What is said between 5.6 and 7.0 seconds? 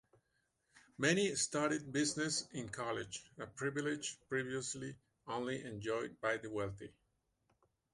enjoyed by the wealthy.